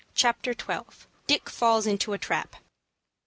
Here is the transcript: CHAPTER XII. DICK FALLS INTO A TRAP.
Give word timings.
CHAPTER 0.15 0.53
XII. 0.59 0.97
DICK 1.27 1.47
FALLS 1.47 1.85
INTO 1.85 2.13
A 2.13 2.17
TRAP. 2.17 2.55